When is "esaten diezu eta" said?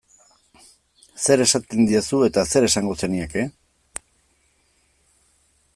1.45-2.45